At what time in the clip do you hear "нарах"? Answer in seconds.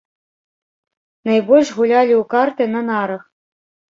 2.89-3.23